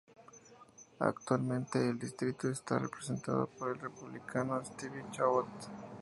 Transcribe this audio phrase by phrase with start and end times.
[0.97, 5.45] Actualmente el distrito está representado por el Republicano Steve Chabot.